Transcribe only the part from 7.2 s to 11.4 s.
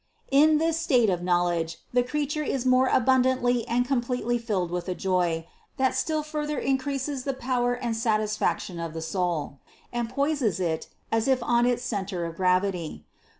the power and satisfaction of the soul, and poises it as